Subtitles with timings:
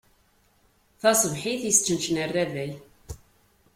[1.01, 2.71] Taṣebḥit, isčenčen rrabay.